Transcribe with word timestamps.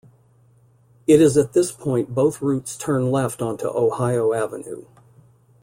It 1.05 1.21
is 1.21 1.37
at 1.37 1.53
this 1.53 1.71
point 1.71 2.15
both 2.15 2.41
routes 2.41 2.75
turn 2.75 3.11
left 3.11 3.39
onto 3.39 3.67
Ohio 3.67 4.33
Avenue. 4.33 4.85